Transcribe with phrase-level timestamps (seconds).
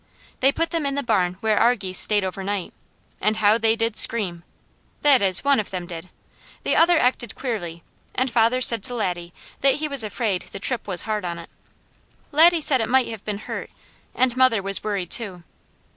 [0.39, 2.73] They put them in the barn where our geese stayed over night,
[3.21, 4.41] and how they did scream.
[5.03, 6.09] That is, one of them did;
[6.63, 7.83] the other acted queerly
[8.15, 11.51] and father said to Laddie that he was afraid the trip was hard on it.
[12.31, 13.69] Laddie said it might have been hurt,
[14.15, 15.43] and mother was worried too.